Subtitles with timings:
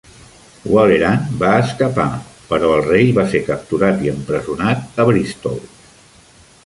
[0.75, 2.07] Waleran va escapar,
[2.53, 5.61] però el rei va ser capturat i empresonat a Bristol.